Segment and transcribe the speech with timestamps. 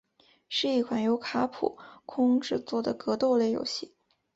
[0.49, 3.93] 是一款由卡普空制作的格斗类游戏。